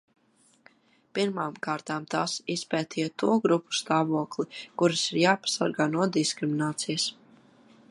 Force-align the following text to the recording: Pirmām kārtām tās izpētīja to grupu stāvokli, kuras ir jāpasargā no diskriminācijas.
Pirmām 1.17 1.59
kārtām 1.67 2.07
tās 2.13 2.37
izpētīja 2.53 3.11
to 3.23 3.31
grupu 3.45 3.77
stāvokli, 3.81 4.47
kuras 4.83 5.07
ir 5.13 5.21
jāpasargā 5.27 5.91
no 5.97 6.11
diskriminācijas. 6.19 7.09